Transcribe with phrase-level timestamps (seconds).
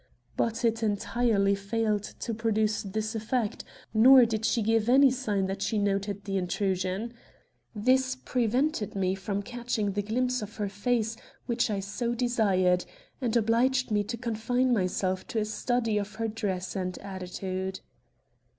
[0.35, 3.63] But it entirely failed to produce this effect,
[3.93, 7.13] nor did she give any sign that she noted the intrusion.
[7.75, 12.83] This prevented me from catching the glimpse of her face which I so desired,
[13.21, 17.81] and obliged me to confine myself to a study of her dress and attitude.